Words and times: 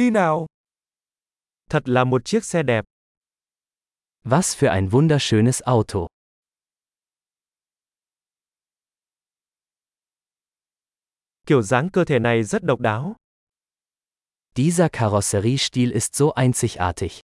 Đi 0.00 0.10
nào. 0.10 0.46
Thật 1.70 1.88
là 1.88 2.04
một 2.04 2.24
chiếc 2.24 2.44
xe 2.44 2.62
đẹp. 2.62 2.84
Was 4.24 4.56
für 4.56 4.70
ein 4.70 4.88
wunderschönes 4.88 5.62
Auto. 5.64 6.06
Kiểu 11.46 11.62
dáng 11.62 11.88
cơ 11.92 12.04
thể 12.04 12.18
này 12.18 12.42
rất 12.44 12.62
độc 12.62 12.80
đáo. 12.80 13.16
Dieser 14.54 14.86
Karosseriestil 14.92 15.92
ist 15.92 16.14
so 16.14 16.26
einzigartig. 16.36 17.20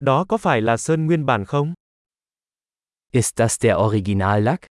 Đó 0.00 0.24
có 0.28 0.36
phải 0.38 0.60
là 0.60 0.76
sơn 0.76 1.06
nguyên 1.06 1.26
bản 1.26 1.44
không? 1.44 1.74
Ist 3.12 3.36
das 3.36 3.56
der 3.60 3.76
Originallack? 3.76 4.71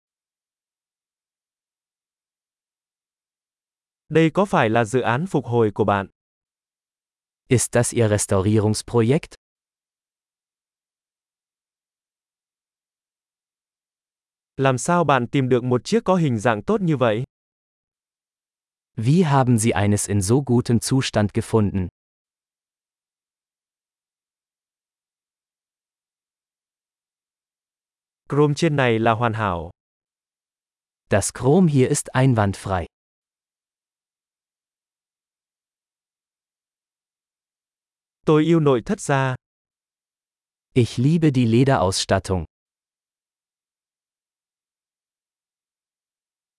Đây 4.13 4.31
có 4.35 4.45
phải 4.45 4.71
là 4.71 4.85
dự 4.85 5.01
án 5.01 5.27
phục 5.27 5.47
hồi 5.47 5.71
của 5.75 5.85
bạn? 5.85 6.07
Ist 7.49 7.73
das 7.73 7.95
Ihr 7.95 8.11
Restaurierungsprojekt? 8.11 9.35
Làm 14.57 14.79
sao 14.79 15.05
bạn 15.05 15.27
tìm 15.27 15.49
được 15.49 15.65
một 15.65 15.85
chiếc 15.85 16.05
có 16.05 16.15
hình 16.15 16.39
dạng 16.39 16.63
tốt 16.63 16.81
như 16.81 16.97
vậy? 16.97 17.25
Wie 18.97 19.25
haben 19.25 19.59
Sie 19.59 19.73
eines 19.73 20.09
in 20.09 20.23
so 20.23 20.35
gutem 20.47 20.79
Zustand 20.79 21.29
gefunden? 21.35 21.89
Chrome 28.29 28.55
trên 28.57 28.77
này 28.77 28.99
là 28.99 29.13
hoàn 29.13 29.33
hảo. 29.33 29.71
Das 31.11 31.31
Chrom 31.35 31.67
hier 31.67 31.89
ist 31.89 32.09
einwandfrei. 32.15 32.92
Tôi 38.27 38.43
yêu 38.45 38.61
nội 38.61 38.83
thất 38.87 39.01
da. 39.01 39.37
Ich 40.75 40.99
liebe 40.99 41.31
die 41.35 41.47
Lederausstattung. 41.47 42.45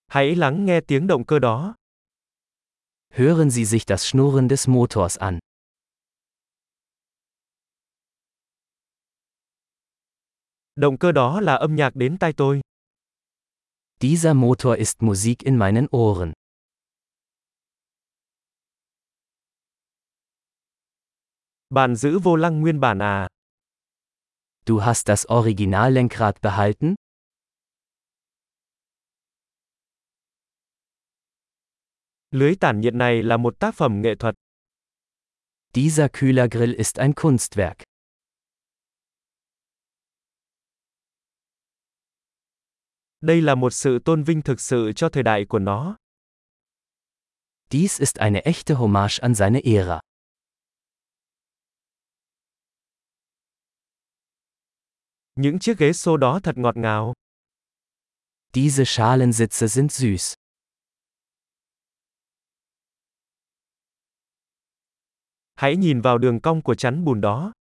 Hãy 0.07 0.35
lắng 0.35 0.65
nghe 0.65 0.81
tiếng 0.87 1.07
động 1.07 1.25
cơ 1.25 1.39
đó. 1.39 1.75
Hören 3.09 3.49
Sie 3.49 3.65
sich 3.65 3.85
das 3.87 4.03
Schnurren 4.05 4.47
des 4.47 4.67
Motors 4.69 5.17
an. 5.17 5.39
Động 10.75 10.97
cơ 10.97 11.11
đó 11.11 11.41
là 11.41 11.55
âm 11.55 11.75
nhạc 11.75 11.95
đến 11.95 12.17
tai 12.19 12.33
tôi. 12.33 12.61
Dieser 14.01 14.35
Motor 14.35 14.77
ist 14.77 15.01
Musik 15.01 15.39
in 15.39 15.55
meinen 15.55 15.87
Ohren. 15.91 16.33
Bạn 21.73 21.95
giữ 21.95 22.19
vô 22.19 22.35
lăng 22.35 22.61
nguyên 22.61 22.79
bản 22.79 22.99
à? 23.01 23.27
Du 24.65 24.79
hast 24.79 25.07
das 25.07 25.25
Originallenkrad 25.33 26.35
behalten? 26.41 26.95
Lưới 32.31 32.55
tản 32.59 32.81
nhiệt 32.81 32.93
này 32.93 33.23
là 33.23 33.37
một 33.37 33.59
tác 33.59 33.75
phẩm 33.75 34.01
nghệ 34.01 34.15
thuật. 34.19 34.35
Dieser 35.73 36.05
Kühlergrill 36.13 36.75
ist 36.77 36.99
ein 36.99 37.13
Kunstwerk. 37.13 37.75
Đây 43.21 43.41
là 43.41 43.55
một 43.55 43.69
sự 43.69 43.99
tôn 44.05 44.23
vinh 44.23 44.41
thực 44.41 44.61
sự 44.61 44.91
cho 44.95 45.09
thời 45.09 45.23
đại 45.23 45.45
của 45.49 45.59
nó. 45.59 45.97
Dies 47.69 47.99
ist 47.99 48.17
eine 48.17 48.39
echte 48.39 48.75
Hommage 48.75 49.17
an 49.21 49.35
seine 49.35 49.61
Ära. 49.63 49.99
Những 55.35 55.59
chiếc 55.59 55.77
ghế 55.77 55.93
xô 55.93 56.17
đó 56.17 56.39
thật 56.43 56.57
ngọt 56.57 56.77
ngào. 56.77 57.13
Diese 58.53 58.83
Schalensitze 58.83 59.67
sind 59.67 59.91
süß. 59.91 60.33
Hãy 65.55 65.75
nhìn 65.75 66.01
vào 66.01 66.17
đường 66.17 66.39
cong 66.41 66.61
của 66.61 66.75
chắn 66.75 67.05
bùn 67.05 67.21
đó. 67.21 67.53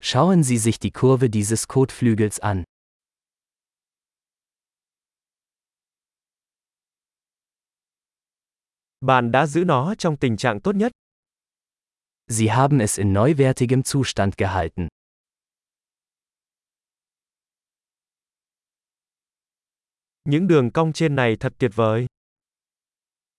Schauen 0.00 0.42
Sie 0.42 0.58
sich 0.58 0.80
die 0.80 0.90
Kurve 0.90 1.28
dieses 1.28 1.66
Kotflügels 1.68 2.40
an. 2.40 2.64
Bạn 9.00 9.32
đã 9.32 9.46
giữ 9.46 9.64
nó 9.64 9.94
trong 9.94 10.16
tình 10.16 10.36
trạng 10.36 10.60
tốt 10.60 10.74
nhất. 10.74 10.92
Sie 12.28 12.48
haben 12.50 12.78
es 12.78 12.98
in 12.98 13.12
neuwertigem 13.12 13.82
Zustand 13.82 14.30
gehalten. 14.36 14.88
Những 20.28 20.48
đường 20.48 20.70
cong 20.70 20.92
trên 20.92 21.16
này 21.16 21.36
thật 21.40 21.52
tuyệt 21.58 21.70
vời. 21.74 22.06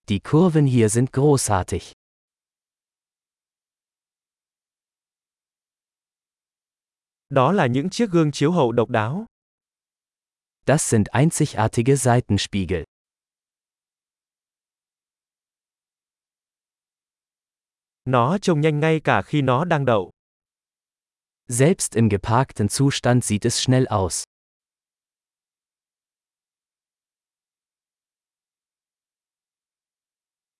Die 0.07 0.19
Kurven 0.19 0.65
hier 0.65 0.91
sind 0.91 1.09
großartig. 1.11 1.93
Đó 7.29 7.51
là 7.51 7.67
những 7.67 7.89
chiếc 7.89 8.09
gương 8.09 8.31
chiếu 8.31 8.51
hậu 8.51 8.71
độc 8.71 8.89
đáo. 8.89 9.25
Das 10.65 10.91
sind 10.91 11.07
einzigartige 11.07 11.95
Seitenspiegel. 11.95 12.83
Nó 18.05 18.37
trông 18.37 18.61
nhanh 18.61 18.79
ngay 18.79 19.01
cả 19.03 19.21
khi 19.21 19.41
nó 19.41 19.65
đang 19.65 19.85
đậu. 19.85 20.11
Selbst 21.47 21.95
im 21.95 22.09
geparkten 22.09 22.67
Zustand 22.67 23.21
sieht 23.21 23.45
es 23.45 23.59
schnell 23.59 23.85
aus. 23.85 24.23